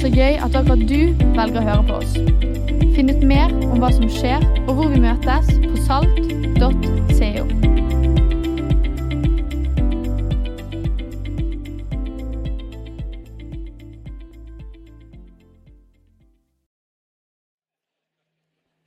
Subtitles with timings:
[0.00, 2.14] Så gøy at akkurat du velger å høre på oss.
[2.96, 7.44] Finn ut mer om hva som skjer, og hvor vi møtes på salt.co.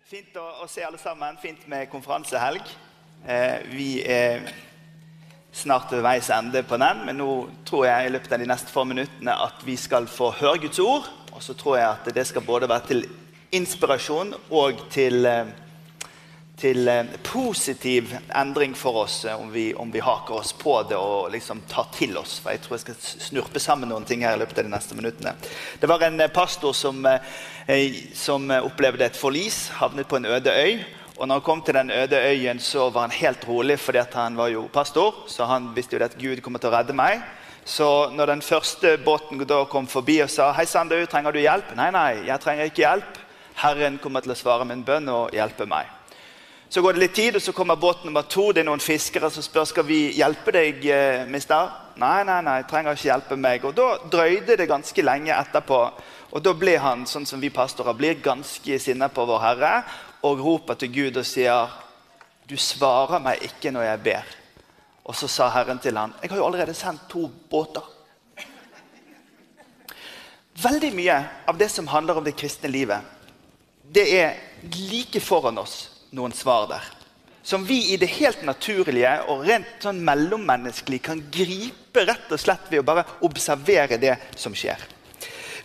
[0.09, 1.38] Fint å, å se alle sammen.
[1.45, 2.73] Fint med konferansehelg.
[3.30, 4.50] Eh, vi er
[5.54, 7.33] snart ved veis ende på den, men nå
[7.65, 10.81] tror jeg i løpet av de neste få minuttene at vi skal få høre Guds
[10.81, 11.09] ord.
[11.34, 13.05] Og så tror jeg at det skal både være til
[13.53, 15.52] inspirasjon og til, eh,
[16.57, 20.98] til eh, positiv endring for oss eh, om vi, om vi haker oss på det
[20.98, 22.40] og liksom tar til oss.
[22.41, 24.98] For jeg tror jeg skal snurpe sammen noen ting her i løpet av de neste
[24.98, 25.35] minuttene.
[25.79, 27.05] Det var en pastor som,
[28.17, 30.81] som opplevde et forlis, havnet på en øde øy.
[31.23, 34.38] Og når han kom til den øde øyen, så var han helt rolig, fordi han
[34.38, 35.16] var jo pastor.
[35.27, 37.22] Så han visste jo at Gud kommer til å redde meg.
[37.66, 41.72] Så når den første båten da kom forbi og sa hei sann, trenger du hjelp?
[41.80, 43.24] Nei, nei, jeg trenger ikke hjelp.
[43.55, 45.88] Herren kommer til å svare min bønn og hjelpe meg.
[46.70, 48.52] Så går det litt tid, og så kommer båt nummer to.
[48.52, 51.71] Det er noen fiskere som spør skal vi hjelpe deg, eh, mister.
[51.96, 53.63] Nei, nei, nei, trenger ikke hjelpe meg.
[53.63, 55.91] Og Da drøyde det ganske lenge etterpå.
[56.34, 59.84] Og Da ble han sånn som vi pastorer blir, ganske sinna på vår Herre
[60.24, 61.68] og roper til Gud og sier,
[62.48, 64.35] 'Du svarer meg ikke når jeg ber.'
[65.06, 67.90] Og så sa Herren til ham, 'Jeg har jo allerede sendt to båter.'
[70.63, 73.02] Veldig mye av det som handler om det kristne livet,
[73.94, 76.84] det er like foran oss noen svar der.
[77.44, 82.69] Som vi i det helt naturlige og rent sånn mellommenneskelig kan gripe rett og slett
[82.69, 84.80] ved å bare observere det som skjer.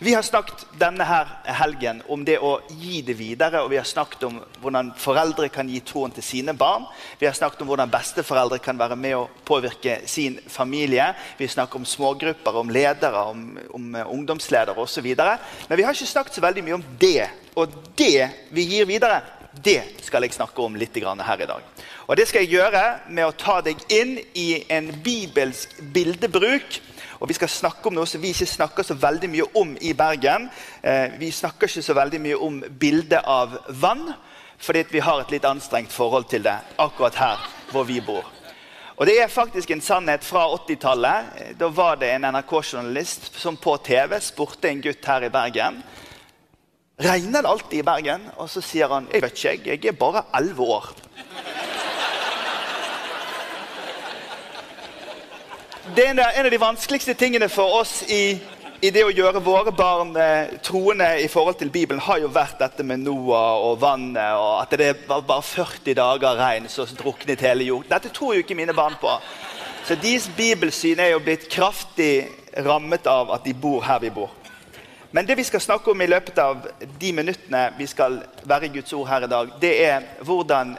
[0.01, 3.59] Vi har snakket denne her helgen om det å gi det videre.
[3.59, 6.85] og Vi har snakket om hvordan foreldre kan gi troen til sine barn.
[7.19, 11.09] Vi har snakket om hvordan besteforeldre kan være med å påvirke sin familie.
[11.35, 13.43] Vi snakker om smågrupper, om ledere, om,
[13.75, 15.09] om ungdomsledere osv.
[15.11, 17.27] Men vi har ikke snakket så veldig mye om det.
[17.59, 19.19] Og det vi gir videre,
[19.51, 21.61] det skal jeg snakke om litt her i dag.
[22.07, 26.79] Og Det skal jeg gjøre med å ta deg inn i en bibelsk bildebruk
[27.19, 29.93] og Vi skal snakke om noe som vi ikke snakker så veldig mye om i
[29.93, 30.49] Bergen.
[30.81, 34.13] Eh, vi snakker ikke så veldig mye om bildet av vann,
[34.57, 38.23] fordi vi har et litt anstrengt forhold til det akkurat her hvor vi bor.
[38.95, 41.25] Og Det er faktisk en sannhet fra 80-tallet.
[41.35, 45.83] Eh, da var det en NRK-journalist som på TV spurte en gutt her i Bergen
[46.99, 48.25] Regner det alltid i Bergen?
[48.35, 50.89] Og så sier han jeg vet ikke, jeg er bare 11 år.
[55.95, 58.37] Det er en av de vanskeligste tingene for oss i,
[58.81, 62.59] i det å gjøre våre barn eh, troende i forhold til Bibelen, har jo vært
[62.61, 67.41] dette med Noah og vannet, og at det var bare 40 dager regn så druknet
[67.45, 67.87] hele jord.
[67.89, 69.15] Dette tror jo ikke mine barn på.
[69.87, 72.27] Så deres bibelsyn er jo blitt kraftig
[72.65, 74.35] rammet av at de bor her vi bor.
[75.11, 76.67] Men det vi skal snakke om i løpet av
[77.01, 80.75] de minuttene vi skal være i Guds ord her i dag, det er hvordan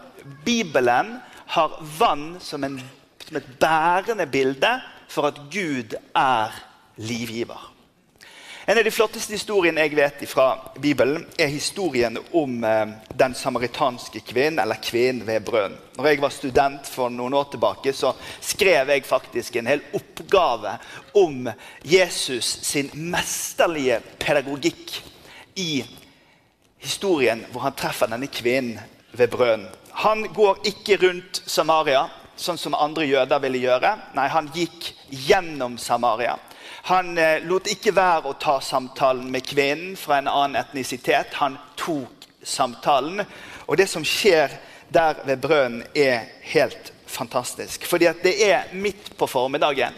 [0.47, 1.17] Bibelen
[1.51, 2.79] har vann som, en,
[3.27, 4.71] som et bærende bilde
[5.11, 6.55] for at Gud er
[6.97, 7.67] livgiver.
[8.71, 10.45] En av de flotteste historiene jeg vet fra
[10.79, 15.79] Bibelen, er historien om eh, den samaritanske kvinnen, eller kvinnen ved brønnen.
[15.97, 20.77] Når jeg var student for noen år tilbake, så skrev jeg faktisk en hel oppgave
[21.19, 21.51] om
[21.83, 25.01] Jesus sin mesterlige pedagogikk
[25.59, 25.83] i
[26.81, 28.79] historien hvor han treffer denne kvinnen
[29.17, 29.67] ved brønnen.
[30.05, 32.07] Han går ikke rundt Samaria
[32.41, 33.95] sånn som andre jøder ville gjøre.
[34.17, 36.37] Nei, han gikk gjennom Samaria.
[36.89, 41.37] Han eh, lot ikke være å ta samtalen med kvinnen fra en annen etnisitet.
[41.43, 43.23] Han tok samtalen.
[43.69, 44.57] Og det som skjer
[44.91, 47.85] der ved brønnen, er helt fantastisk.
[47.87, 49.95] Fordi det er midt på formiddagen.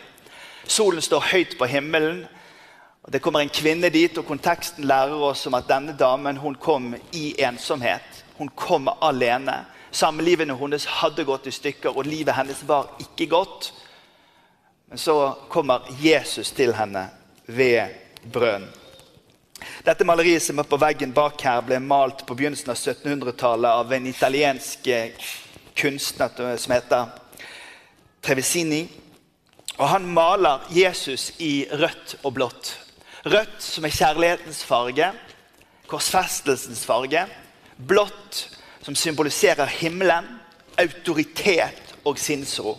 [0.67, 2.25] Solen står høyt på himmelen.
[3.09, 6.93] Det kommer en kvinne dit, og konteksten lærer oss om at denne damen hun kom
[7.13, 8.25] i ensomhet.
[8.39, 9.65] Hun kom alene.
[9.93, 13.73] Samlivene hennes hadde gått i stykker, og livet hennes var ikke godt.
[14.89, 15.17] Men så
[15.53, 17.07] kommer Jesus til henne
[17.47, 17.93] ved
[18.33, 18.71] brønnen.
[19.87, 23.93] Dette maleriet som er på veggen bak her, ble malt på begynnelsen av 1700-tallet av
[23.95, 24.89] en italiensk
[25.79, 27.13] kunstner som heter
[28.23, 28.83] Trevisini.
[29.79, 32.73] Og Han maler Jesus i rødt og blått.
[33.25, 35.13] Rødt som er kjærlighetens farge,
[35.91, 37.25] korsfestelsens farge.
[37.79, 38.43] Blått
[38.83, 40.27] som symboliserer himmelen,
[40.77, 42.77] autoritet og sinnsro.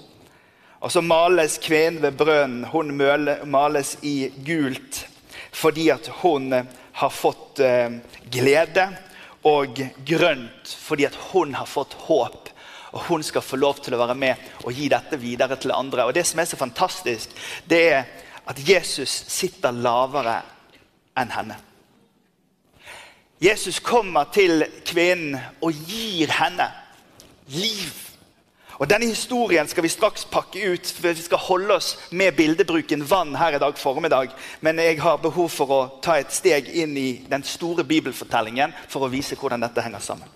[0.84, 2.66] Og så males kvinnen ved brønnen.
[2.74, 2.92] Hun
[3.48, 5.06] males i gult
[5.54, 6.50] fordi at hun
[6.94, 7.94] har fått eh,
[8.32, 8.88] glede.
[9.48, 12.50] Og grønt fordi at hun har fått håp.
[12.94, 16.06] Og hun skal få lov til å være med og gi dette videre til andre.
[16.06, 17.32] Og Det som er så fantastisk,
[17.66, 18.04] det er
[18.46, 20.42] at Jesus sitter lavere
[21.18, 21.58] enn henne.
[23.44, 26.70] Jesus kommer til kvinnen og gir henne
[27.52, 27.92] liv.
[28.80, 33.04] Og Denne historien skal vi straks pakke ut, for vi skal holde oss med bildebruken
[33.10, 34.32] vann her i dag formiddag.
[34.62, 39.04] Men jeg har behov for å ta et steg inn i den store bibelfortellingen for
[39.04, 40.32] å vise hvordan dette henger sammen.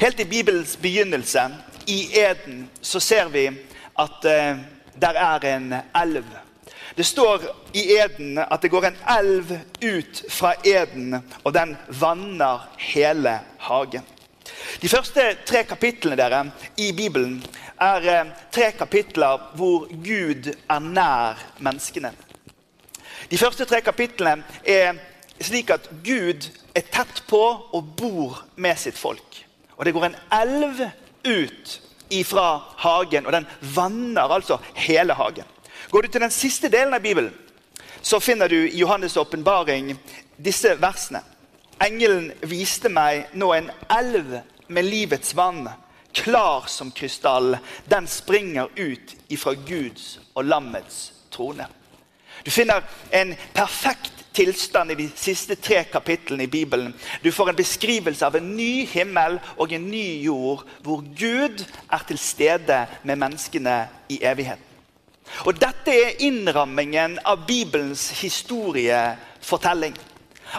[0.00, 1.46] Helt i Bibelens begynnelse,
[1.86, 3.44] i Eden, så ser vi
[4.00, 4.56] at eh,
[4.96, 6.24] der er en elv.
[6.96, 7.42] Det står
[7.72, 9.48] i Eden at det går en elv
[9.82, 14.04] ut fra Eden, og den vanner hele hagen.
[14.82, 16.44] De første tre kapitlene dere,
[16.78, 17.40] i Bibelen
[17.82, 22.12] er eh, tre kapitler hvor Gud er nær menneskene.
[23.30, 24.94] De første tre kapitlene er
[25.42, 27.42] slik at Gud er tett på
[27.74, 29.40] og bor med sitt folk.
[29.74, 30.84] Og det går en elv
[31.26, 31.74] ut
[32.14, 32.46] ifra
[32.84, 35.50] hagen, og den vanner altså hele hagen.
[35.94, 37.30] Går du til den siste delen av Bibelen,
[38.02, 39.92] så finner du i Johannes' åpenbaring
[40.42, 41.20] disse versene.
[41.86, 44.32] Engelen viste meg nå en elv
[44.74, 45.68] med livets vann,
[46.10, 47.60] klar som krystall.
[47.86, 51.70] Den springer ut ifra Guds og lammets trone.
[52.42, 52.82] Du finner
[53.14, 56.90] en perfekt tilstand i de siste tre kapitlene i Bibelen.
[57.22, 62.06] Du får en beskrivelse av en ny himmel og en ny jord, hvor Gud er
[62.10, 64.73] til stede med menneskene i evigheten.
[65.44, 69.96] Og Dette er innrammingen av Bibelens historiefortelling.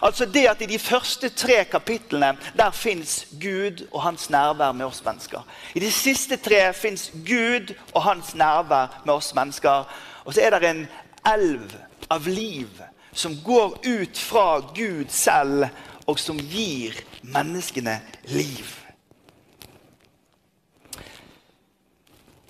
[0.01, 4.85] Altså det at I de første tre kapitlene der fins Gud og hans nærvær med
[4.85, 5.45] oss mennesker.
[5.75, 9.85] I de siste tre fins Gud og hans nærvær med oss mennesker.
[10.25, 10.88] Og så er det en
[11.25, 11.77] elv
[12.09, 12.81] av liv
[13.15, 15.69] som går ut fra Gud selv,
[16.06, 18.84] og som gir menneskene liv.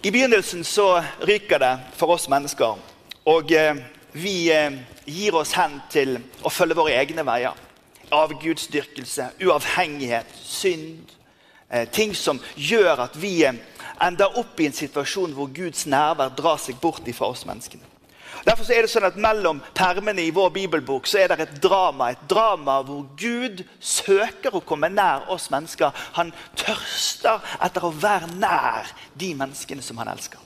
[0.06, 2.76] I begynnelsen så ryker det for oss mennesker.
[3.26, 3.80] Og eh,
[4.14, 4.76] vi eh,
[5.10, 7.58] gir oss hen til å følge våre egne veier.
[8.14, 11.10] Avgudsdyrkelse, uavhengighet, synd.
[11.74, 16.62] Eh, ting som gjør at vi ender opp i en situasjon hvor Guds nærvær drar
[16.62, 17.95] seg bort fra oss menneskene.
[18.46, 22.12] Derfor er det sånn at Mellom permene i vår bibelbok så er det et drama.
[22.14, 25.94] Et drama hvor Gud søker å komme nær oss mennesker.
[26.20, 30.42] Han tørster etter å være nær de menneskene som han elsker.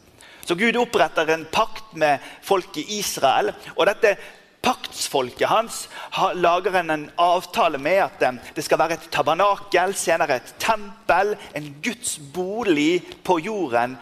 [0.47, 3.53] Så Gud oppretter en pakt med folket Israel.
[3.75, 4.17] og dette
[4.61, 5.87] paktsfolket hans
[6.35, 11.69] lager en avtale med at eh, det skal være et tabernakel, senere et tempel, en
[11.83, 13.97] Guds bolig på jorden,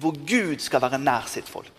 [0.00, 1.73] hvor Gud skal være nær sitt folk.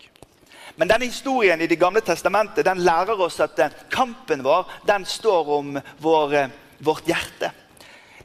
[0.76, 5.06] Men denne historien i Det gamle testamentet den lærer oss at eh, kampen vår den
[5.08, 7.52] står om vår, eh, vårt hjerte.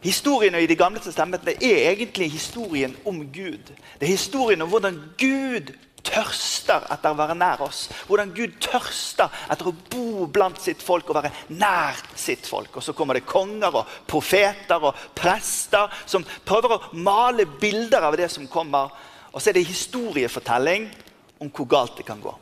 [0.02, 3.72] Historien i Det gamle testamentet er egentlig historien om Gud.
[4.00, 5.72] Det er historien om hvordan Gud
[6.04, 7.86] tørster etter å være nær oss.
[8.08, 12.76] Hvordan Gud tørster etter å bo blant sitt folk og være nær sitt folk.
[12.76, 18.18] Og Så kommer det konger og profeter og prester som prøver å male bilder av
[18.18, 18.92] det som kommer.
[19.32, 20.90] Og så er det historiefortelling
[21.42, 22.34] om hvor galt det kan gå.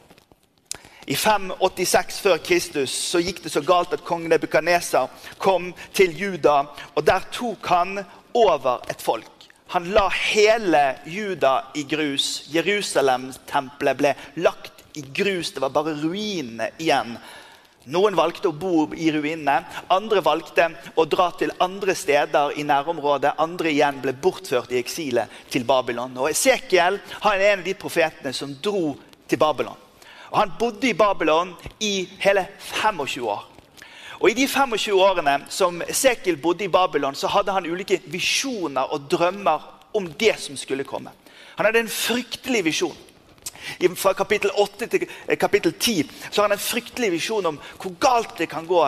[1.09, 5.09] I 586 før Kristus så gikk det så galt at kong Nebukadneser
[5.41, 6.67] kom til Juda.
[6.93, 8.03] og Der tok han
[8.37, 9.47] over et folk.
[9.73, 12.45] Han la hele Juda i grus.
[12.53, 15.51] Jerusalem-tempelet ble lagt i grus.
[15.53, 17.17] Det var bare ruinene igjen.
[17.89, 23.33] Noen valgte å bo i ruinene, andre valgte å dra til andre steder i nærområdet.
[23.41, 26.13] Andre igjen ble bortført i eksilet til Babylon.
[26.21, 28.93] Og Esekiel er en av de profetene som dro
[29.25, 29.77] til Babylon.
[30.29, 33.47] Og Han bodde i Babylon i hele 25 år.
[34.19, 38.93] Og I de 25 årene som Esekiel bodde i Babylon, så hadde han ulike visjoner
[38.93, 39.65] og drømmer
[39.97, 41.09] om det som skulle komme.
[41.55, 42.97] Han hadde en fryktelig visjon.
[43.95, 47.95] Fra kapittel 8 til eh, kapittel 10 så har han en fryktelig visjon om hvor
[47.99, 48.87] galt det kan gå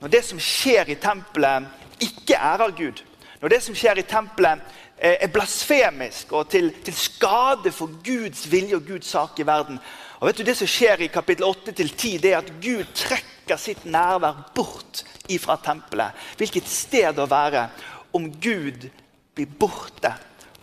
[0.00, 1.68] når det som skjer i tempelet,
[2.04, 3.00] ikke ærer Gud.
[3.40, 4.60] Når det som skjer i tempelet,
[4.98, 9.78] eh, er blasfemisk og til, til skade for Guds vilje og Guds sak i verden.
[10.20, 12.84] Og vet du, Det som skjer i kapittel 8 til 10, det er at Gud
[12.94, 16.12] trekker sitt nærvær bort ifra tempelet.
[16.36, 17.68] Hvilket sted å være
[18.12, 18.88] om Gud
[19.34, 20.12] blir borte,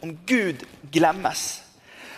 [0.02, 1.63] om Gud glemmes.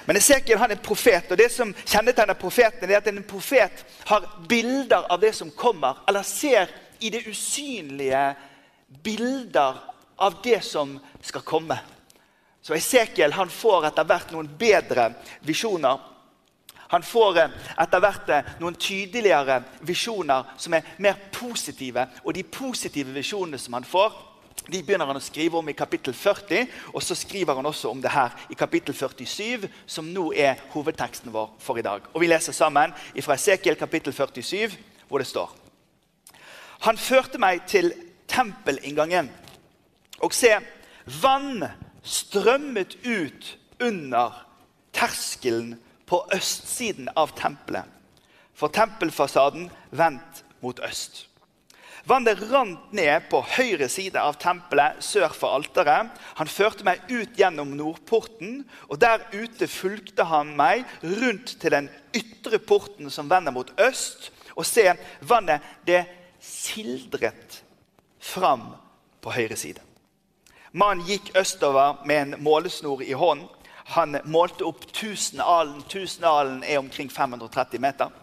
[0.06, 3.86] Men Esekiel han er en profet, og det som kjennetegner profeten, er at en profet
[4.06, 6.70] har bilder av det som kommer, eller ser
[7.00, 8.26] i det usynlige
[9.04, 9.82] bilder
[10.22, 11.78] av det som skal komme.
[12.62, 15.12] Så Esekiel han får etter hvert noen bedre
[15.46, 16.12] visjoner
[16.88, 17.50] han får eh,
[17.82, 22.06] etter hvert eh, noen tydeligere visjoner som er mer positive.
[22.24, 24.14] Og de positive visjonene som han får,
[24.66, 26.66] de begynner han å skrive om i kapittel 40.
[26.96, 31.34] Og så skriver han også om det her i kapittel 47, som nå er hovedteksten
[31.34, 32.08] vår for i dag.
[32.14, 35.54] Og Vi leser sammen fra Esekiel kapittel 47, hvor det står
[36.86, 37.94] Han førte meg til
[38.28, 39.30] tempelinngangen.
[40.24, 40.58] Og se,
[41.22, 41.64] vann
[42.04, 44.46] strømmet ut under
[44.94, 47.86] terskelen på østsiden av tempelet.
[48.56, 51.26] For tempelfasaden vendt mot øst.
[52.06, 56.12] Vannet rant ned på høyre side av tempelet sør for alteret.
[56.38, 58.60] Han førte meg ut gjennom nordporten,
[58.94, 64.30] og der ute fulgte han meg rundt til den ytre porten som vender mot øst.
[64.54, 64.86] Og se,
[65.26, 66.04] vannet det
[66.46, 67.64] sildret
[68.22, 68.76] fram
[69.26, 69.82] på høyre side.
[70.78, 73.50] Mannen gikk østover med en målesnor i hånden.
[73.96, 75.82] Han målte opp 1000 alen.
[75.88, 78.14] 1000 alen er omkring 530 meter.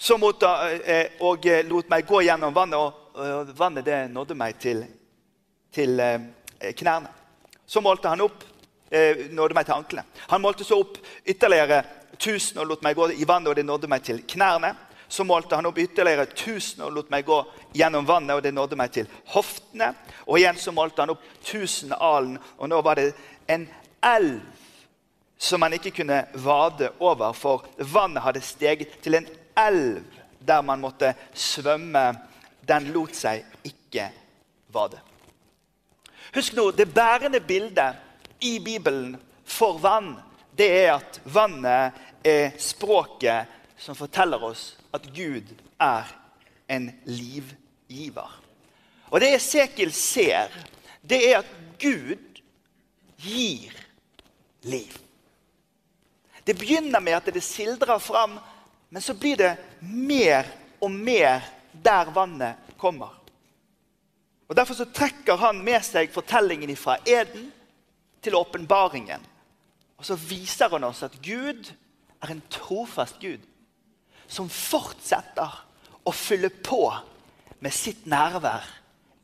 [0.00, 0.46] Så måtte,
[0.84, 4.84] eh, og eh, lot meg gå gjennom vannet, og vannet det nådde meg til,
[5.74, 6.20] til eh,
[6.78, 7.10] knærne.
[7.66, 8.44] Så målte han opp,
[8.88, 10.04] nådde meg til anklene.
[10.30, 10.94] Han målte så opp
[11.28, 11.82] ytterligere
[12.14, 14.70] 1000 og lot meg gå i vannet, og det nådde meg til knærne.
[15.08, 17.40] Så målte han opp ytterligere 1000 og lot meg gå
[17.76, 19.90] gjennom vannet, og det nådde meg til hoftene.
[20.24, 23.10] Og igjen så målte han opp 1000 alen, og nå var det
[23.50, 23.66] en
[24.00, 24.38] elv
[25.38, 29.28] som han ikke kunne vade over, for vannet hadde steget til en
[29.58, 30.04] elv
[30.48, 32.12] der man måtte svømme,
[32.68, 34.08] den lot seg ikke
[34.72, 35.00] vade.
[36.34, 37.96] Husk nå, Det bærende bildet
[38.40, 40.16] i Bibelen for vann,
[40.58, 41.92] det er at vannet
[42.24, 43.46] er språket
[43.78, 46.08] som forteller oss at Gud er
[46.68, 48.30] en livgiver.
[49.10, 50.52] Og det Esekiel ser,
[51.00, 52.40] det er at Gud
[53.22, 53.72] gir
[54.62, 54.92] liv.
[56.46, 58.38] Det begynner med at det sildrer fram
[58.88, 60.48] men så blir det mer
[60.80, 63.12] og mer der vannet kommer.
[64.48, 67.50] Og Derfor så trekker han med seg fortellingen fra Eden
[68.24, 69.20] til åpenbaringen.
[69.98, 71.68] Og så viser han oss at Gud
[72.22, 73.44] er en trofast Gud
[74.28, 75.60] som fortsetter
[76.04, 76.82] å fylle på
[77.60, 78.64] med sitt nærvær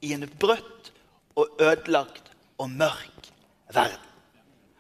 [0.05, 0.91] i en brøtt
[1.39, 3.31] og ødelagt og mørk
[3.73, 4.14] verden.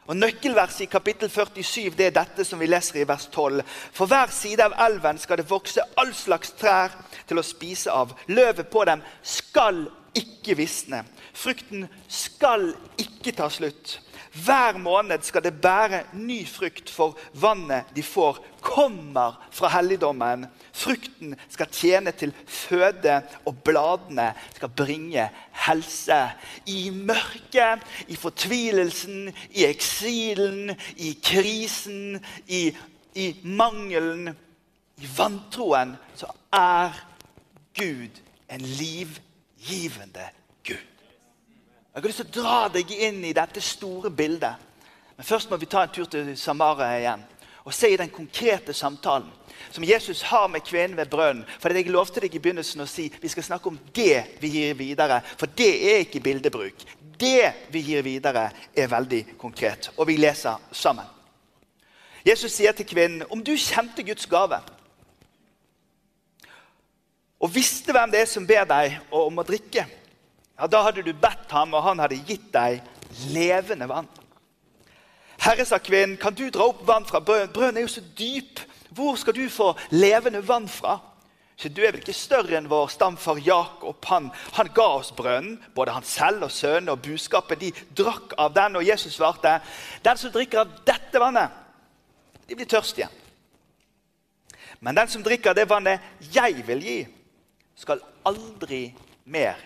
[0.07, 3.63] Og Nøkkelverset i kapittel 47 det er dette som vi leser i vers 12.
[3.93, 6.93] For hver side av elven skal det vokse all slags trær
[7.29, 8.13] til å spise av.
[8.29, 11.05] Løvet på dem skal ikke visne.
[11.33, 13.99] Frukten skal ikke ta slutt.
[14.35, 20.49] Hver måned skal det bære ny frukt, for vannet de får, kommer fra helligdommen.
[20.75, 25.29] Frukten skal tjene til føde, og bladene skal bringe
[25.67, 26.21] helse.
[26.67, 32.75] I mørket, i fortvilelsen, i eksilen, i krisen, i,
[33.15, 34.33] i mangelen,
[34.99, 37.05] i vantroen, så er
[37.79, 40.27] Gud en livgivende.
[41.95, 44.59] Jeg har lyst til å dra deg inn i dette store bildet.
[45.15, 47.23] Men først må vi ta en tur til Samaria igjen
[47.65, 49.31] og se i den konkrete samtalen
[49.73, 51.47] som Jesus har med kvinnen ved brønnen.
[51.63, 54.75] For Jeg lovte deg i begynnelsen å si vi skal snakke om det vi gir
[54.75, 55.23] videre.
[55.39, 56.85] For det er ikke bildebruk.
[57.01, 59.93] Det vi gir videre, er veldig konkret.
[59.97, 61.07] Og vi leser sammen.
[62.27, 64.59] Jesus sier til kvinnen om du kjente Guds gave
[67.39, 69.85] og visste hvem det er som ber deg om å drikke
[70.59, 72.83] ja, Da hadde du bedt ham, og han hadde gitt deg
[73.31, 74.09] levende vann.
[75.45, 77.53] Herre, sa kvinnen, kan du dra opp vann fra brønnen?
[77.53, 78.63] Brønnen er jo så dyp.
[78.95, 81.01] Hvor skal du få levende vann fra?
[81.57, 83.99] Så Du er vel ikke større enn vår stamfar Jakob.
[84.11, 85.59] Han, han ga oss brønnen.
[85.75, 88.77] Både han selv og sønnen og buskapet de drakk av den.
[88.77, 89.61] Og Jesus svarte,
[90.03, 91.51] 'Den som drikker av dette vannet,
[92.49, 93.11] de blir tørst igjen.
[94.81, 96.01] 'Men den som drikker av det vannet
[96.35, 97.07] jeg vil gi,
[97.77, 98.95] skal aldri
[99.25, 99.57] mer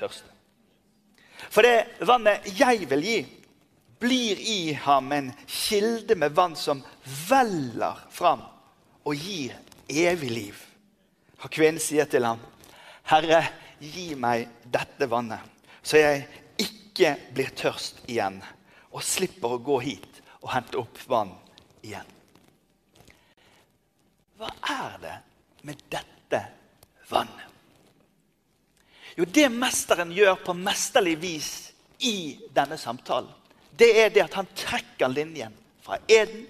[0.00, 0.30] tørste.
[1.48, 3.20] For det vannet jeg vil gi,
[4.00, 8.42] blir i ham en kilde med vann som veller fram
[9.04, 9.56] og gir
[9.88, 10.62] evig liv.
[11.40, 12.40] Og kvinnen sier til ham,
[13.04, 13.44] 'Herre,
[13.80, 15.40] gi meg dette vannet,
[15.82, 16.26] så jeg
[16.58, 18.42] ikke blir tørst igjen'
[18.92, 21.32] 'og slipper å gå hit og hente opp vann
[21.82, 22.16] igjen.'
[24.36, 25.16] Hva er det
[25.62, 26.44] med dette
[27.10, 27.49] vannet?
[29.16, 31.50] Jo, det mesteren gjør på mesterlig vis
[32.06, 33.30] i denne samtalen,
[33.76, 36.44] det er det at han trekker linjen fra Eden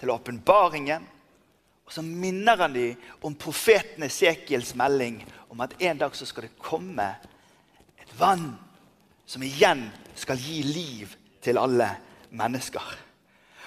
[0.00, 1.04] til åpenbaringen.
[1.86, 5.20] Og så minner han dem om profeten Esekiels melding
[5.52, 7.06] om at en dag så skal det komme
[8.00, 8.52] et vann
[9.26, 9.84] som igjen
[10.18, 11.88] skal gi liv til alle
[12.30, 12.82] mennesker.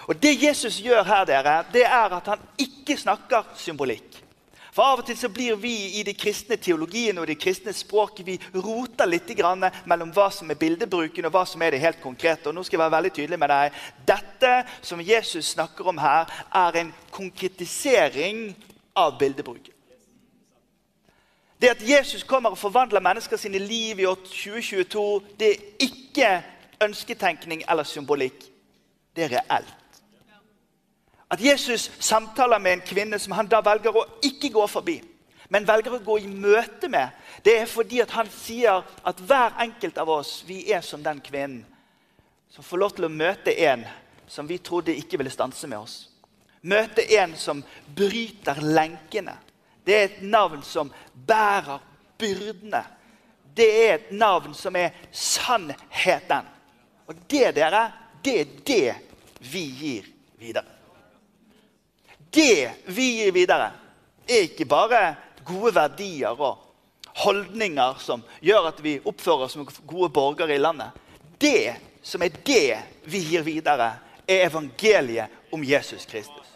[0.06, 4.25] Og Det Jesus gjør her, dere, det er at han ikke snakker symbolikk.
[4.76, 8.26] For Av og til så blir vi i de kristne teologiene og de kristne språket
[8.28, 9.30] vi roter litt
[9.88, 12.50] mellom hva som er bildebruken og hva som er det helt konkrete.
[12.50, 13.78] Og nå skal jeg være veldig tydelig med deg.
[14.06, 14.52] Dette
[14.82, 18.52] som Jesus snakker om her, er en konkretisering
[19.00, 19.72] av bildebruken.
[21.62, 26.34] Det at Jesus kommer og forvandler mennesker sine liv i år 2022, det er ikke
[26.84, 28.44] ønsketenkning eller symbolikk.
[29.16, 29.85] Det er reelt.
[31.32, 35.00] At Jesus samtaler med en kvinne som han da velger å ikke gå forbi,
[35.50, 37.14] men velger å gå i møte med,
[37.46, 41.22] det er fordi at han sier at hver enkelt av oss vi er som den
[41.26, 41.64] kvinnen
[42.56, 43.82] som får lov til å møte en
[44.32, 45.96] som vi trodde ikke ville stanse med oss.
[46.66, 47.60] Møte en som
[47.98, 49.36] bryter lenkene.
[49.86, 51.84] Det er et navn som bærer
[52.18, 52.82] byrdene.
[53.56, 56.48] Det er et navn som er sannheten.
[57.06, 57.84] Og det, dere,
[58.24, 58.96] det er det
[59.52, 60.08] vi gir
[60.40, 60.75] videre.
[62.36, 63.72] Det vi gir videre,
[64.28, 65.16] er ikke bare
[65.46, 66.60] gode verdier og
[67.24, 70.92] holdninger som gjør at vi oppfører oss som gode borgere i landet.
[71.40, 73.94] Det som er det vi gir videre,
[74.28, 76.48] er evangeliet om Jesus Kristus.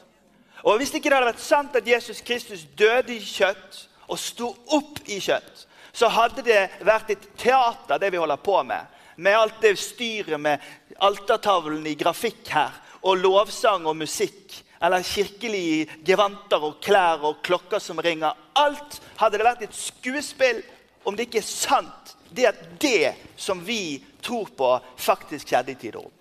[0.63, 4.49] Og Hvis ikke det hadde vært sant at Jesus Kristus døde i kjøtt og sto
[4.75, 8.97] opp i kjøtt, så hadde det vært et teater, det vi holder på med.
[9.15, 10.59] Med alt det styret med
[10.99, 14.59] altertavlen i grafikk her, og lovsang og musikk.
[14.81, 18.37] Eller kirkelige gevanter og klær og klokker som ringer.
[18.55, 20.61] Alt hadde det vært et skuespill
[21.05, 22.15] om det ikke er sant.
[22.29, 26.15] Det at det som vi tror på, faktisk skjedde i tid og rom.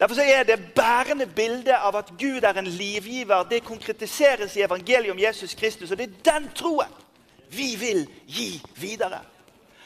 [0.00, 3.46] Derfor er det bærende bildet av at Gud er en livgiver.
[3.48, 5.90] Det konkretiseres i evangeliet om Jesus Kristus.
[5.90, 6.92] Og det er den troen
[7.50, 9.22] vi vil gi videre.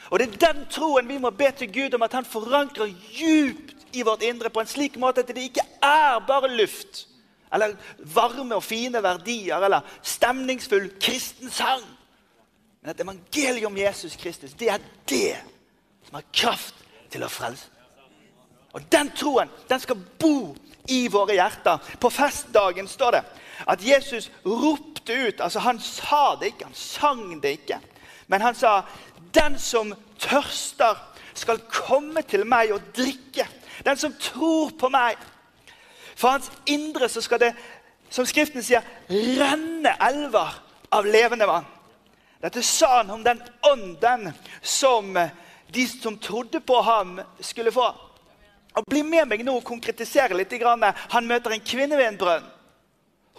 [0.09, 3.95] Og det er den troen vi må be til Gud om at han forankrer djupt
[3.95, 7.07] i vårt indre på en slik måte at det ikke er bare luft
[7.53, 7.75] eller
[8.13, 11.83] varme og fine verdier eller stemningsfull kristen sang.
[12.81, 14.79] Men at evangeliet om Jesus Kristus, det er
[15.09, 15.37] det
[16.07, 16.75] som har kraft
[17.11, 17.67] til å frelse.
[18.71, 20.55] Og Den troen den skal bo
[20.89, 21.81] i våre hjerter.
[21.99, 23.23] På festdagen står det
[23.67, 25.41] at Jesus ropte ut.
[25.41, 27.79] altså Han sa det ikke, han sang det ikke.
[28.27, 28.81] Men han sa,
[29.33, 30.95] 'Den som tørster,
[31.33, 33.47] skal komme til meg og drikke.'
[33.85, 35.15] Den som tror på meg.
[36.21, 37.51] For hans indre så skal det,
[38.13, 40.59] som Skriften sier, renne elver
[40.93, 41.65] av levende vann.
[42.41, 44.29] Dette sa han om den ånden
[44.61, 45.15] som
[45.71, 47.87] de som trodde på ham, skulle få.
[48.75, 50.53] Og Bli med meg nå og konkretisere litt.
[50.61, 52.49] Han møter en kvinne ved en brønn.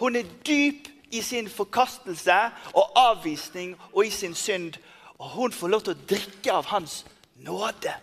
[0.01, 2.35] Hun er dyp i sin forkastelse
[2.73, 4.79] og avvisning og i sin synd.
[5.19, 7.03] Og hun får lov til å drikke av hans
[7.45, 7.93] nåde.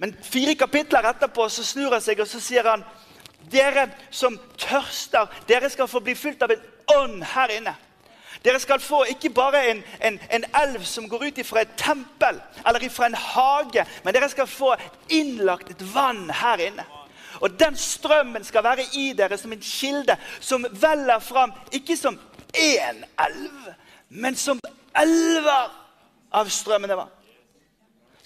[0.00, 2.86] Men fire kapitler etterpå så snur han seg og så sier han
[3.50, 7.74] dere som tørster, dere skal få bli fylt av en ånd her inne.
[8.44, 12.38] Dere skal få ikke bare en, en, en elv som går ut fra et tempel
[12.66, 14.72] eller fra en hage, men dere skal få
[15.12, 16.86] innlagt et vann her inne.
[17.40, 22.18] Og Den strømmen skal være i dere som en kilde som veller fram, ikke som
[22.56, 23.70] én elv,
[24.08, 24.60] men som
[24.96, 25.70] elver
[26.32, 27.12] av strømmende vann.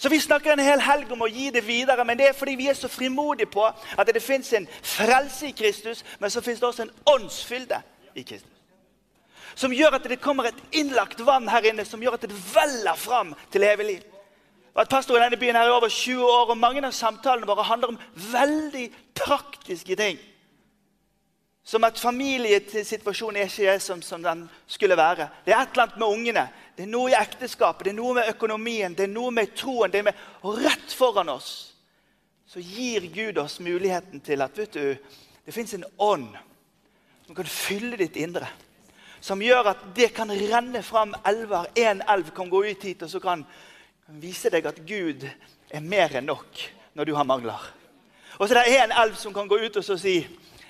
[0.05, 2.53] Så Vi snakker en hel helg om å gi det videre, men det er fordi
[2.59, 6.59] vi er så frimodige på at det fins en frelse i Kristus, men så fins
[6.61, 7.79] det også en åndsfylde
[8.13, 8.51] i Kristus
[9.55, 12.99] som gjør at det kommer et innlagt vann her inne som gjør at det veller
[12.99, 14.03] fram til evig liv.
[14.75, 16.93] Og at Pastoren pastor i denne byen her i over 20 år, og mange av
[16.93, 17.99] samtalene våre handler om
[18.31, 20.19] veldig praktiske ting.
[21.65, 25.29] Som at familiesituasjonen ikke er som, som, den skulle være.
[25.45, 26.47] Det er et eller annet med ungene.
[26.75, 29.91] Det er noe i ekteskapet, det er noe med økonomien, det er noe med troen.
[29.91, 31.71] det er med, rett foran oss
[32.45, 34.95] så gir Gud oss muligheten til at vet du,
[35.45, 36.29] det fins en ånd
[37.25, 38.47] som kan fylle ditt indre
[39.25, 41.65] som gjør at det kan renne fram elver.
[41.73, 43.41] Én elv kan gå ut hit og så kan
[44.21, 46.61] vise deg at Gud er mer enn nok
[46.93, 47.63] når du har mangler.
[48.37, 50.19] Og så er det én elv som kan gå ut og så si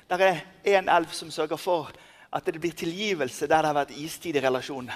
[0.08, 0.40] det er
[0.78, 1.92] én elv som sørger for
[2.32, 4.96] at det blir tilgivelse der det har vært istid i relasjonene.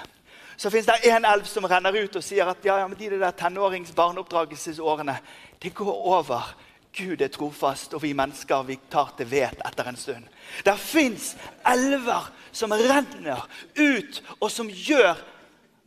[0.60, 3.06] Så fins det én elv som renner ut og sier at ja, ja, men de
[3.14, 5.14] der tenårings barneoppdragelsesårene
[5.62, 6.50] det går over.
[6.92, 10.26] Gud er trofast, og vi mennesker vi tar til vet etter en stund.
[10.66, 11.30] Det fins
[11.64, 13.40] elver som renner
[13.78, 15.16] ut, og som gjør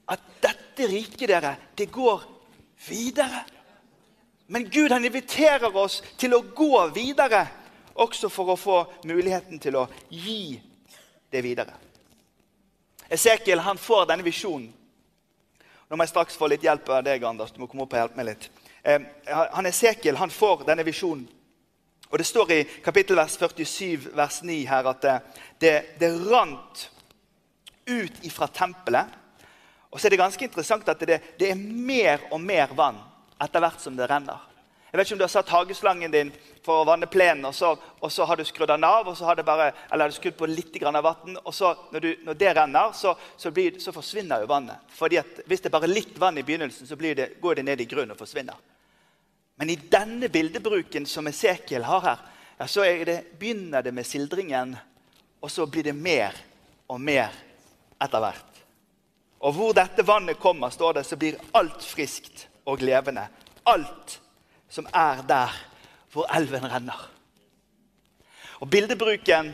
[0.09, 2.25] at dette riket dere, det går
[2.87, 3.45] videre.
[4.47, 7.45] Men Gud han inviterer oss til å gå videre,
[7.93, 10.55] også for å få muligheten til å gi
[11.29, 11.82] det videre.
[13.13, 14.71] Esekiel han får denne visjonen.
[15.89, 17.51] Nå må jeg straks få litt hjelp av deg, Anders.
[17.53, 18.47] Du må komme opp og hjelpe meg litt.
[18.81, 21.27] Eh, han Esekiel han får denne visjonen.
[22.09, 25.13] Og Det står i kapittelvers 47, vers 9 her at det,
[25.59, 26.83] det, det rant
[27.89, 29.19] ut ifra tempelet.
[29.89, 32.99] Og så er det ganske interessant at det, det, er mer og mer vann
[33.41, 34.41] etter hvert som det renner.
[34.93, 36.29] Jeg vet ikke om du har satt hageslangen din
[36.61, 39.25] for å vanne plenen, og så, og så har du skrudd den av, og så
[39.25, 42.51] har, bare, har du skrudd på litt av vann, og så, når, du, når det
[42.53, 44.85] renner, så, så, blir, så, forsvinner jo vannet.
[44.93, 47.81] Fordi at Hvis det er bare litt vann i begynnelsen, så det, går det ned
[47.81, 48.61] i grunnen og forsvinner.
[49.57, 52.25] Men i denne bildebruken som Esekiel har her,
[52.59, 54.77] ja, så det, begynner det med sildringen,
[55.41, 56.37] og så blir det mer
[56.85, 57.33] og mer
[57.97, 58.65] etter hvert.
[59.41, 63.25] Og hvor dette vannet kommer, står det, så blir alt friskt og levende.
[63.65, 64.19] Alt
[64.73, 65.53] som er der
[66.13, 67.09] hvor elven renner.
[68.61, 69.51] Og Bildebruken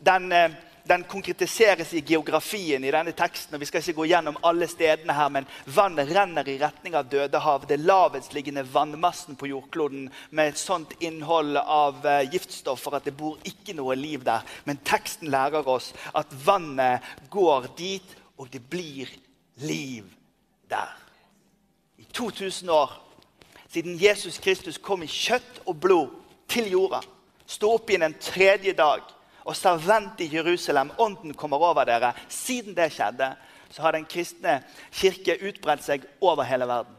[0.00, 0.50] den, eh,
[0.88, 3.54] den, konkretiseres i geografien i denne teksten.
[3.54, 7.08] og Vi skal ikke gå gjennom alle stedene her, men vannet renner i retning av
[7.08, 7.66] Dødehav.
[7.66, 13.38] Det lavestliggende vannmassen på jordkloden med et sånt innhold av eh, giftstoffer at det bor
[13.44, 14.42] ikke noe liv der.
[14.64, 19.08] Men teksten lærer oss at vannet går dit, og det blir
[19.56, 20.04] liv
[20.68, 20.94] der.
[21.98, 23.03] I 2000 år
[23.74, 26.12] siden Jesus Kristus kom i kjøtt og blod
[26.50, 27.00] til jorda,
[27.46, 29.02] sto opp igjen en tredje dag
[29.44, 32.14] og sa 'vent i Jerusalem', ånden kommer over dere.
[32.28, 33.36] Siden det skjedde,
[33.70, 36.94] så har den kristne kirke utbredt seg over hele verden.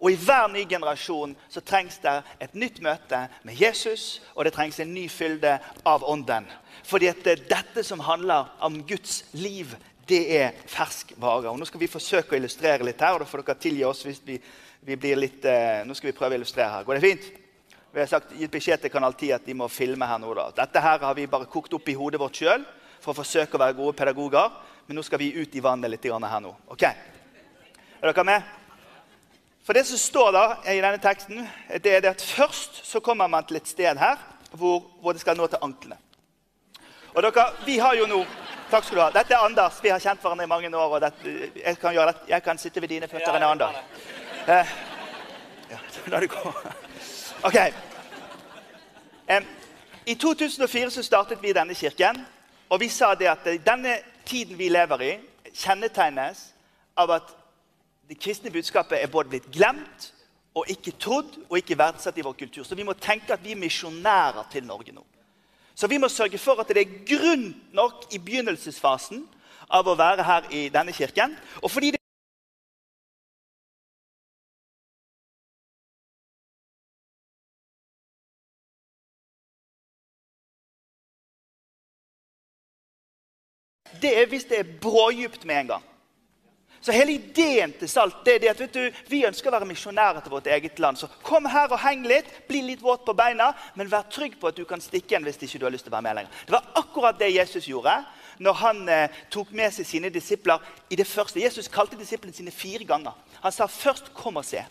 [0.00, 4.52] Og I hver ny generasjon så trengs det et nytt møte med Jesus, og det
[4.52, 6.46] trengs en ny fylde av Ånden.
[6.84, 9.76] Fordi at det er dette som handler om Guds liv,
[10.08, 11.48] det er ferskvare.
[11.48, 14.04] Og Nå skal vi forsøke å illustrere litt her, og da får dere tilgi oss
[14.04, 14.40] hvis vi
[14.86, 16.84] vi blir litt, eh, Nå skal vi prøve å illustrere her.
[16.84, 17.24] Går det fint?
[17.92, 20.34] Vi har sagt, gitt beskjed til Kanal 10 at de må filme her nå.
[20.34, 20.50] da.
[20.54, 22.64] Dette her har vi bare kokt opp i hodet vårt sjøl
[23.00, 24.52] for å forsøke å være gode pedagoger.
[24.86, 26.54] Men nå skal vi ut i vannet litt her nå.
[26.68, 26.82] Ok?
[26.82, 28.42] Er dere med?
[29.64, 31.48] For det som står da i denne teksten,
[31.82, 34.16] det er det at først så kommer man til et sted her
[34.52, 35.98] hvor, hvor det skal nå til anklene.
[37.14, 38.24] Og dere, vi har jo nå
[38.66, 39.10] Takk skal du ha.
[39.14, 39.76] Dette er Anders.
[39.78, 40.94] Vi har kjent hverandre i mange år.
[40.96, 42.24] og dette, jeg, kan dette.
[42.28, 43.76] jeg kan sitte ved dine føtter enn Anders.
[44.48, 44.66] Eh,
[45.70, 46.52] ja, la det gå.
[47.42, 47.54] Ok.
[49.26, 49.42] Eh,
[50.04, 52.20] I 2004 så startet vi denne kirken.
[52.68, 55.10] Og vi sa det at denne tiden vi lever i,
[55.54, 56.44] kjennetegnes
[56.96, 57.34] av at
[58.08, 60.12] det kristne budskapet er både blitt glemt
[60.54, 62.62] og ikke trodd og ikke verdsatt i vår kultur.
[62.62, 65.02] Så vi må tenke at vi er misjonærer til Norge nå.
[65.74, 69.26] Så vi må sørge for at det er grunn nok i begynnelsesfasen
[69.68, 71.34] av å være her i denne kirken.
[71.62, 72.05] Og fordi det
[84.02, 85.84] det er hvis det er brådypt med en gang.
[86.86, 89.66] Så hele ideen til Salt det er det at vet du, vi ønsker å være
[89.66, 91.00] misjonærer til vårt eget land.
[91.00, 94.52] Så kom her og heng litt, bli litt våt på beina, men vær trygg på
[94.52, 96.44] at du kan stikke igjen hvis ikke du har lyst til å være med lenger.
[96.46, 97.96] Det var akkurat det Jesus gjorde
[98.38, 101.40] når han eh, tok med seg sine disipler i det første.
[101.42, 103.16] Jesus kalte disiplene sine fire ganger.
[103.42, 104.64] Han sa først 'kom og se'.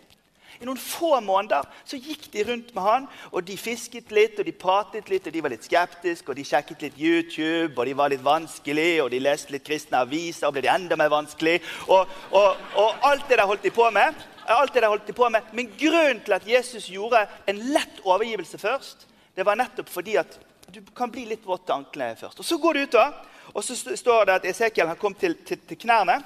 [0.62, 4.48] I noen få måneder så gikk de rundt med han, og de fisket litt og
[4.48, 5.28] de pratet litt.
[5.28, 9.04] og De var litt skeptiske, og de sjekket litt YouTube, og de var litt vanskelig,
[9.04, 11.60] og de leste litt kristne aviser, og ble de enda mer vanskelig.
[11.88, 14.24] Og, og, og, alt det der holdt de på med.
[14.46, 15.42] alt det der holdt de på med.
[15.54, 20.40] Men grunnen til at Jesus gjorde en lett overgivelse først, det var nettopp fordi at
[20.72, 22.40] du kan bli litt våt til anklene først.
[22.40, 23.12] Og Så går du ut, da,
[23.54, 26.20] og så står det at Esekiel har kommet til, til, til knærne.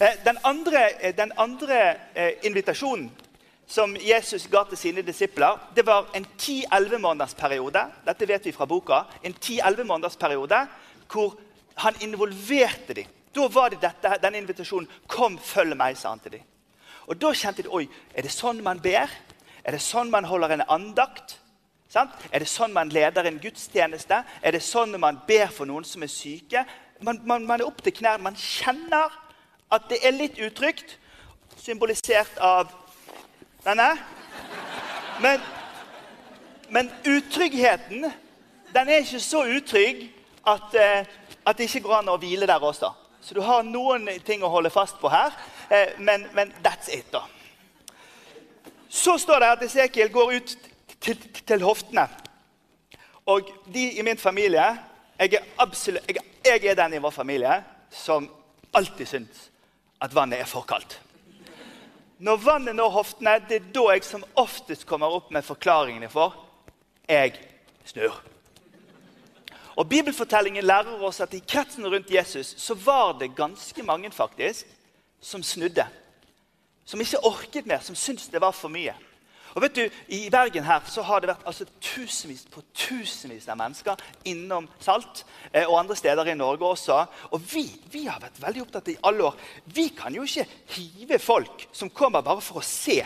[0.00, 3.10] Eh, den andre, eh, den andre eh, invitasjonen
[3.66, 7.84] som Jesus ga til sine disipler, det var en 10-11 måneders periode.
[8.06, 9.04] Dette vet vi fra boka.
[9.22, 10.66] En 10-11 måneders periode
[11.12, 11.36] hvor
[11.76, 13.06] han involverte dem.
[13.34, 16.42] Da var det dette, denne invitasjonen 'Kom, følg meg', sa han til dem.
[17.06, 19.10] Og Da kjente de oi, er det sånn man ber?
[19.64, 21.38] Er det sånn man holder en andakt?
[21.88, 22.10] Sant?
[22.32, 24.24] Er det sånn man leder en gudstjeneste?
[24.42, 26.66] Er det sånn man ber for noen som er syke?
[27.00, 28.22] Man, man, man er opp til knærne.
[28.22, 29.10] Man kjenner
[29.74, 30.98] at det er litt utrygt,
[31.58, 32.70] symbolisert av
[33.64, 33.90] denne.
[35.22, 35.40] Men,
[36.68, 38.10] men utryggheten
[38.74, 40.04] den er ikke så utrygg
[40.46, 41.06] at, eh,
[41.46, 42.90] at, det ikke går an å hvile der også.
[43.22, 45.32] Så du har noen ting å holde fast på her,
[45.70, 47.22] eh, men, men that's it, da.
[48.90, 50.56] Så står det at Esekiel går ut
[51.00, 52.08] til, til hoftene.
[53.26, 54.66] Og de i min familie
[55.18, 57.56] jeg er, absolutt, jeg, jeg er den i vår familie
[57.94, 58.26] som
[58.74, 59.50] alltid syns
[60.04, 60.98] at vannet er for kaldt.
[62.24, 66.36] Når vannet når hoftene, det er da jeg som oftest kommer opp med forklaringene for
[67.08, 67.34] jeg
[67.84, 68.20] snur.
[69.74, 74.66] Og Bibelfortellingen lærer oss at i kretsen rundt Jesus så var det ganske mange faktisk
[75.20, 75.86] som snudde.
[76.84, 78.94] Som ikke orket mer, som syntes det var for mye.
[79.54, 83.58] Og vet du, I Bergen her så har det vært altså, tusenvis på tusenvis av
[83.60, 85.22] mennesker innom Salt.
[85.52, 86.96] Eh, og andre steder i Norge også.
[87.30, 91.20] Og vi, vi har vært veldig opptatt i alle år Vi kan jo ikke hive
[91.22, 93.04] folk som kommer bare for å se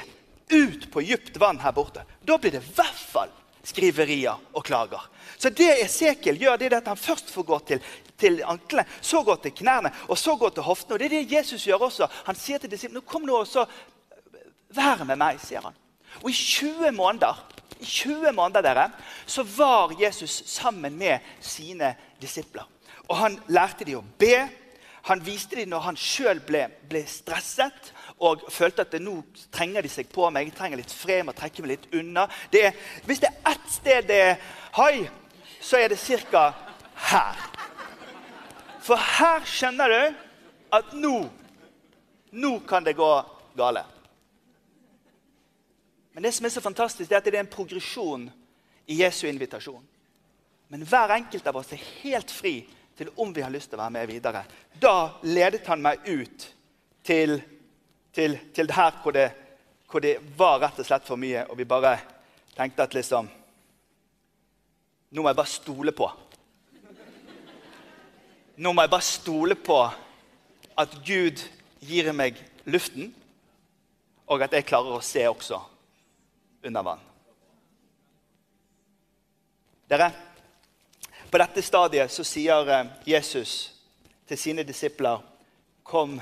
[0.48, 2.06] ut på dypt vann her borte.
[2.24, 3.34] Da blir det i hvert fall
[3.68, 5.02] skriverier og klager.
[5.37, 7.82] Så det Esekiel gjør, det er at han først får gå til,
[8.16, 10.96] til anklene, så gå til knærne og så gå til hoftene.
[10.96, 12.08] Og det er det Jesus gjør også.
[12.30, 13.66] Han sier til disiplene kom nå og så
[14.72, 15.76] vær med meg, sier han.
[16.22, 17.44] Og i 20 måneder
[17.80, 18.90] i 20 måneder dere,
[19.26, 22.66] så var Jesus sammen med sine disipler.
[23.08, 24.48] Og Han lærte dem å be.
[25.08, 29.14] Han viste dem når han sjøl ble, ble, stresset og følte at nå
[29.54, 30.50] trenger de seg på meg.
[30.50, 32.26] Jeg trenger litt fred, må trekke meg litt unna.
[32.52, 34.34] Det er, hvis det er ett sted det er
[34.76, 35.06] hai,
[35.64, 36.50] så er det ca.
[37.08, 37.40] her.
[38.84, 40.02] For her skjønner du
[40.76, 41.14] at nå,
[42.32, 43.12] nå kan det gå
[43.56, 43.86] gale.
[46.18, 48.24] Men det som er så fantastisk, er at det er en progresjon
[48.90, 49.85] i Jesu invitasjon.
[50.66, 52.57] Men hver enkelt av oss er helt fri
[52.98, 54.40] til om vi har lyst til å være med videre.
[54.74, 56.48] Da ledet han meg ut
[57.07, 57.37] til,
[58.11, 59.28] til, til her hvor det,
[59.87, 61.94] hvor det, var rett og slett for mye, og vi bare
[62.57, 63.31] tenkte at liksom
[65.14, 66.12] Nå må jeg bare stole på.
[68.59, 69.81] Nå må jeg bare stole på
[70.83, 71.46] at Gud
[71.78, 73.14] gir meg luften,
[74.26, 75.62] og at jeg klarer å se også
[76.68, 77.00] under vann.
[79.88, 80.11] Dere,
[81.31, 83.54] på dette stadiet så sier eh, Jesus
[84.28, 85.24] til sine disipler
[85.88, 86.18] Kom,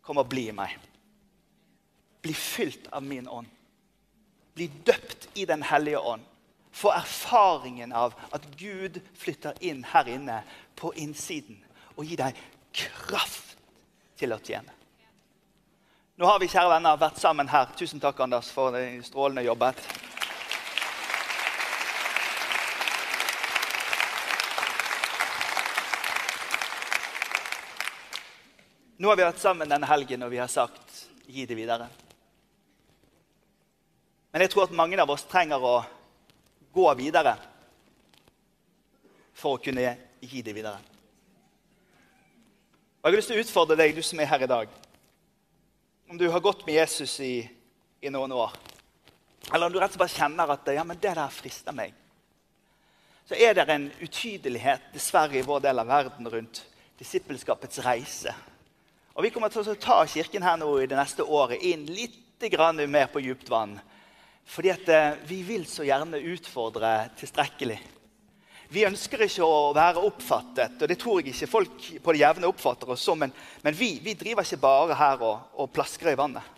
[0.00, 0.72] kom og bli i meg.
[2.24, 3.50] Bli fylt av min ånd.
[4.56, 6.24] Bli døpt i Den hellige ånd.
[6.72, 10.38] Få erfaringen av at Gud flytter inn her inne
[10.80, 11.60] på innsiden
[11.96, 12.40] og gir deg
[12.72, 13.56] kraft
[14.16, 14.75] til å tjene.
[16.16, 17.66] Nå har vi kjære venner, vært sammen her.
[17.76, 19.76] Tusen takk, Anders, for den strålende jobbet.
[28.96, 31.90] Nå har vi vært sammen denne helgen, og vi har sagt 'gi det videre'.
[34.32, 35.84] Men jeg tror at mange av oss trenger å
[36.72, 37.36] gå videre
[39.34, 40.80] for å kunne gi det videre.
[43.02, 44.68] Og Jeg har lyst til å utfordre deg, du som er her i dag
[46.08, 47.50] om du har gått med Jesus i,
[48.00, 48.52] i noen år,
[49.52, 51.94] eller om du rett og slett bare kjenner at ja, men det der frister meg,
[53.26, 56.62] så er det en utydelighet dessverre i vår del av verden rundt
[56.98, 58.34] disippelskapets reise.
[59.16, 62.22] Og Vi kommer til å ta Kirken her nå i det neste året inn litt
[62.86, 63.78] mer på djupt vann.
[64.44, 67.78] Fordi at eh, vi vil så gjerne utfordre tilstrekkelig.
[68.68, 72.48] Vi ønsker ikke å være oppfattet, og det tror jeg ikke folk på det jevne
[72.50, 73.20] oppfatter oss som.
[73.20, 76.54] Men, men vi, vi, driver ikke bare her og, og, plasker i vannet.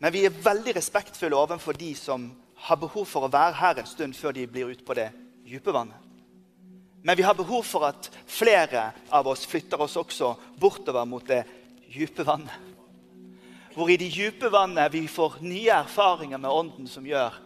[0.00, 2.30] Men vi er veldig respektfulle overfor de som
[2.68, 5.10] har behov for å være her en stund før de blir ute på det
[5.46, 6.06] dype vannet.
[7.02, 11.44] Men vi har behov for at flere av oss flytter oss også bortover mot det
[11.92, 12.74] dype vannet.
[13.76, 17.36] Hvor i de dype vannet vi får nye erfaringer med Ånden som gjør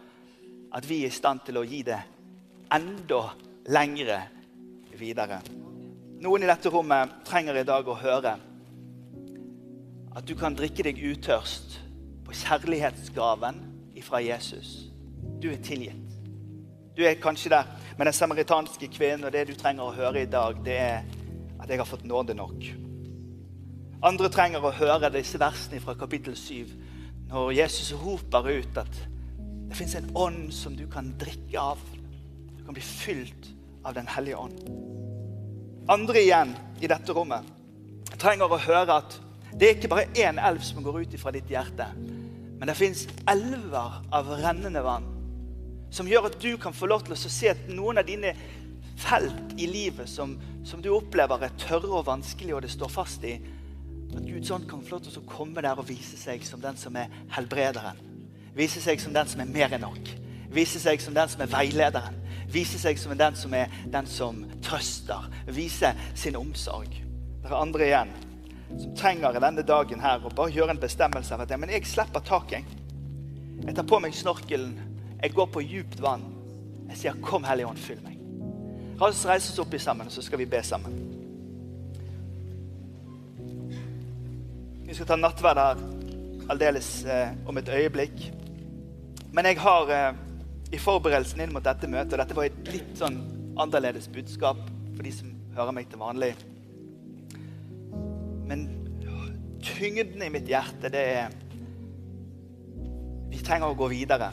[0.73, 1.99] at vi er i stand til å gi det
[2.73, 3.27] enda
[3.68, 4.22] lengre
[4.98, 5.40] videre.
[6.22, 8.37] Noen i dette rommet trenger i dag å høre
[10.12, 11.79] at du kan drikke deg utørst
[12.27, 13.61] på kjærlighetsgaven
[13.98, 14.90] ifra Jesus.
[15.40, 15.98] Du er tilgitt.
[16.96, 20.31] Du er kanskje der med den samaritanske kvinnen, og det du trenger å høre i
[20.31, 21.05] dag, det er
[21.62, 22.66] at jeg har fått nåde nok.
[24.05, 26.72] Andre trenger å høre disse versene fra kapittel 7,
[27.31, 29.01] når Jesus roper ut at
[29.70, 31.81] det fins en ånd som du kan drikke av.
[32.62, 33.48] Du kan bli fylt
[33.83, 34.61] av Den hellige ånd.
[35.90, 37.48] Andre igjen i dette rommet
[38.22, 39.16] trenger å høre at
[39.59, 43.03] det er ikke bare én elv som går ut fra ditt hjerte, men det fins
[43.27, 45.09] elver av rennende vann
[45.90, 48.31] som gjør at du kan få lov til å se at noen av dine
[49.03, 53.27] felt i livet som, som du opplever er tørre og vanskelige, og det står fast
[53.27, 53.35] i,
[54.14, 56.79] at Guds ånd kan få lov til å komme der og vise seg som den
[56.79, 57.98] som er helbrederen.
[58.55, 60.14] Vise seg som den som er mer enn nok.
[60.55, 62.21] Vise seg som den som er veilederen.
[62.52, 65.30] Vise seg som den som er den som trøster.
[65.46, 66.92] Vise sin omsorg.
[67.42, 68.12] Det er andre igjen
[68.80, 72.24] som trenger denne dagen her å bare gjøre en bestemmelse av at men jeg slipper
[72.24, 72.68] taket.
[73.62, 74.72] Jeg tar på meg snorkelen.
[75.22, 76.24] Jeg går på djupt vann.
[76.88, 78.18] Jeg sier 'Kom, Hellige Ånd, fyll meg'.
[78.98, 80.92] La oss reise oss opp i sammen, så skal vi be sammen.
[84.86, 85.76] Vi skal ta nattverd her
[86.50, 88.32] aldeles eh, om et øyeblikk.
[89.32, 90.14] Men jeg har eh,
[90.72, 92.14] i forberedelsen inn mot dette møtet.
[92.16, 93.18] Og dette var et litt sånn
[93.61, 94.61] annerledes budskap
[94.94, 96.32] for de som hører meg til vanlig.
[98.48, 98.66] Men
[99.62, 101.38] tyngden i mitt hjerte, det er
[103.32, 104.26] Vi trenger å gå videre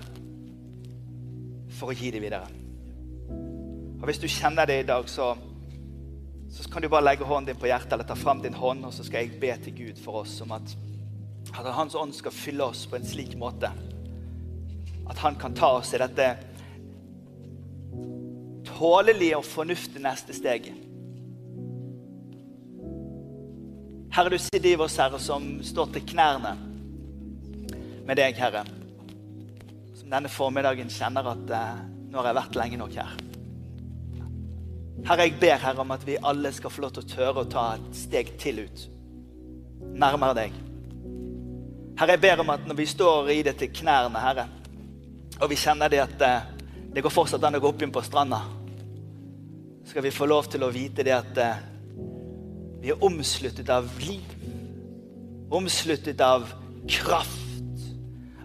[1.72, 2.50] for å gi det videre.
[4.00, 5.30] Og Hvis du kjenner det i dag, så,
[6.52, 8.92] så kan du bare legge hånden din på hjertet eller ta fram din hånd, og
[8.94, 10.76] så skal jeg be til Gud for oss om at
[11.56, 13.72] At Hans ånd skal fylle oss på en slik måte
[15.10, 16.30] at han kan ta oss i dette
[18.70, 20.86] tålelige og fornuftige neste steget.
[24.14, 26.56] Herre, du sier de av oss, Herre, som står til knærne
[28.08, 28.64] med deg, Herre.
[29.98, 33.18] Som denne formiddagen kjenner at eh, nå har jeg vært lenge nok her.
[35.06, 37.52] Herre, jeg ber Herre om at vi alle skal få lov til å tørre å
[37.52, 38.86] ta et steg til ut.
[39.94, 40.58] Nærmere deg.
[42.00, 44.48] Herre, jeg ber om at når vi står i det til knærne, Herre,
[45.40, 46.48] og vi kjenner det at eh,
[46.94, 48.42] det går fortsatt an å gå opp inn på stranda,
[49.88, 51.62] skal vi få lov til å vite det at eh,
[52.80, 54.36] vi er omsluttet av liv.
[55.50, 56.46] Omsluttet av
[56.88, 57.86] kraft.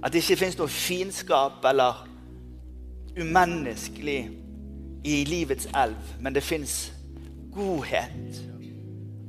[0.02, 2.00] At det ikke fins noe fiendskap eller
[3.16, 4.18] umenneskelig
[5.04, 6.88] i livets elv, men det fins
[7.54, 8.40] godhet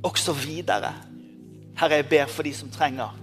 [0.06, 0.94] også videre.
[1.76, 3.14] Herre, jeg ber for de som trenger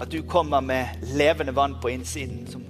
[0.00, 2.64] at du kommer med levende vann på innsiden, som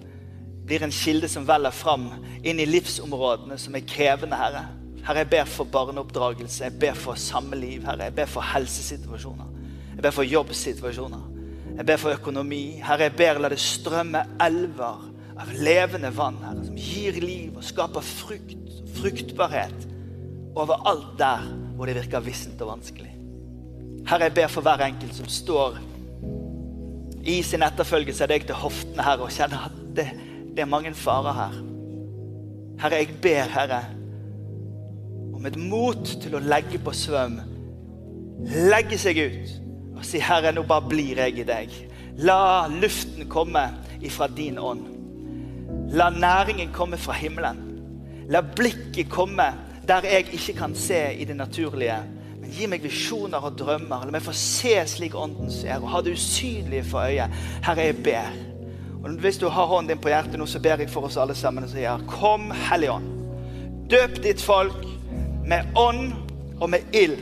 [0.70, 2.06] blir en kilde som veller fram
[2.46, 4.68] inn i livsområdene som er krevende, Herre.
[5.02, 8.06] Herre, jeg ber for barneoppdragelse, jeg ber for samme liv, Herre.
[8.06, 9.48] Jeg ber for helsesituasjoner.
[9.96, 11.26] Jeg ber for jobbsituasjoner.
[11.74, 12.62] Jeg ber for økonomi.
[12.84, 15.02] Herre, jeg ber la det strømme elver
[15.40, 18.56] av levende vann, Herre, som gir liv og skaper frukt
[19.00, 19.86] fruktbarhet
[20.58, 21.44] overalt der
[21.76, 23.10] hvor det virker vissent og vanskelig.
[24.06, 25.78] Herre, jeg ber for hver enkelt som står
[27.26, 30.10] i sin etterfølgelse av deg til hoftene, Herre, og kjenner at det,
[30.54, 31.56] det er mange farer her.
[32.80, 33.80] Herre, jeg ber, Herre,
[35.34, 37.38] om et mot til å legge på svøm.
[38.70, 39.56] Legge seg ut
[40.00, 41.74] og si, Herre, nå bare blir jeg i deg.
[42.24, 43.66] La luften komme
[44.00, 44.86] ifra din ånd.
[45.92, 47.60] La næringen komme fra himmelen.
[48.32, 49.50] La blikket komme
[49.88, 51.98] der jeg ikke kan se i det naturlige.
[52.40, 54.06] Men gi meg visjoner og drømmer.
[54.06, 57.36] La meg få se slik Ånden ser, og ha det usynlige for øyet.
[57.66, 58.49] Herre, jeg ber.
[59.04, 61.34] Og Hvis du har hånden din på hjertet nå, så ber jeg for oss alle
[61.34, 63.08] sammen og sier, Kom, Hellige Ånd.
[63.90, 64.84] Døp ditt folk
[65.48, 66.12] med ånd
[66.60, 67.18] og med ild.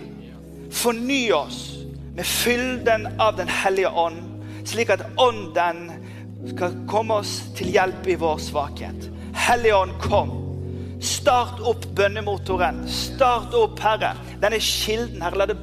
[0.74, 1.78] Forny oss
[2.18, 4.18] med fylden av Den hellige ånd,
[4.66, 5.86] slik at ånden
[6.50, 9.08] skal komme oss til hjelp i vår svakhet.
[9.38, 10.34] Hellige ånd, kom.
[11.00, 12.82] Start opp bønnemotoren.
[12.90, 14.16] Start opp, Herre.
[14.42, 15.38] Denne kilden, Herre.
[15.38, 15.56] La det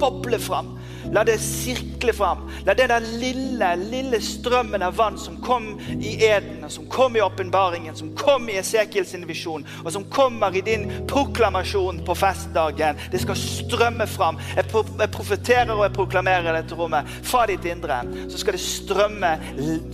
[0.00, 0.74] boble fram.
[1.12, 2.44] La det sirkle fram.
[2.66, 5.68] La det den lille, lille strømmen av vann som kom
[6.00, 10.54] i eden, og som kom i åpenbaringen, som kom i Esekiels visjon, og som kommer
[10.56, 14.40] i din proklamasjon på festdagen, det skal strømme fram.
[14.56, 17.08] Jeg, pro jeg profeterer og jeg proklamerer dette rommet.
[17.26, 19.36] Fra ditt indre så skal det strømme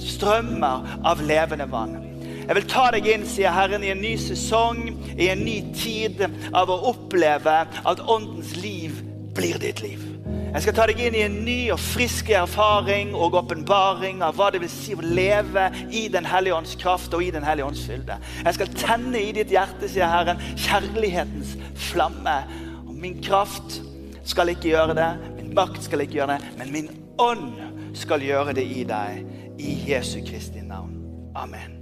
[0.03, 2.01] strømmer av levende vann.
[2.43, 6.25] Jeg vil ta deg inn, sier Herren, i en ny sesong, i en ny tid
[6.51, 8.99] av å oppleve at åndens liv
[9.37, 10.12] blir ditt liv.
[10.53, 14.51] Jeg skal ta deg inn i en ny og frisk erfaring og åpenbaring av hva
[14.53, 17.87] det vil si å leve i Den hellige ånds kraft og i Den hellige ånds
[17.89, 18.19] fylde.
[18.45, 21.57] Jeg skal tenne i ditt hjerte, sier Herren, kjærlighetens
[21.89, 22.37] flamme.
[22.85, 23.81] Og min kraft
[24.29, 25.11] skal ikke gjøre det,
[25.41, 29.23] min makt skal ikke gjøre det, men min ånd skal gjøre det i deg.
[29.63, 30.99] I Jesu Kristi navn.
[31.39, 31.82] Amen.